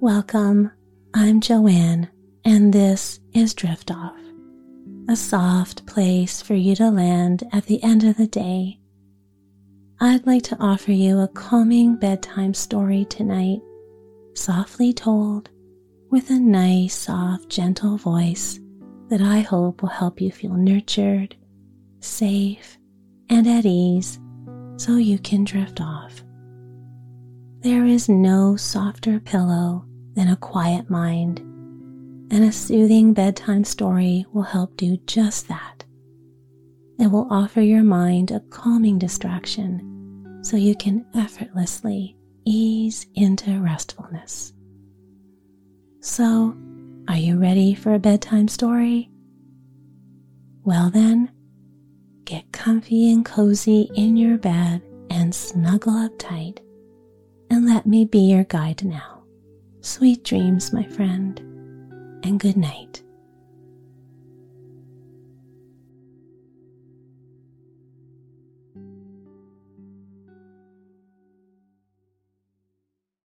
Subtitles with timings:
[0.00, 0.70] Welcome.
[1.12, 2.08] I'm Joanne,
[2.44, 4.14] and this is Drift Off,
[5.08, 8.78] a soft place for you to land at the end of the day.
[9.98, 13.58] I'd like to offer you a calming bedtime story tonight,
[14.34, 15.50] softly told
[16.10, 18.60] with a nice, soft, gentle voice
[19.08, 21.34] that I hope will help you feel nurtured,
[21.98, 22.78] safe,
[23.30, 24.20] and at ease
[24.76, 26.22] so you can drift off.
[27.60, 34.42] There is no softer pillow than a quiet mind, and a soothing bedtime story will
[34.44, 35.84] help do just that.
[37.00, 44.52] It will offer your mind a calming distraction so you can effortlessly ease into restfulness.
[46.00, 46.56] So,
[47.08, 49.10] are you ready for a bedtime story?
[50.62, 51.32] Well, then,
[52.24, 54.80] get comfy and cozy in your bed
[55.10, 56.60] and snuggle up tight
[57.68, 59.22] let me be your guide now.
[59.82, 61.38] Sweet dreams, my friend,
[62.24, 63.02] and good night.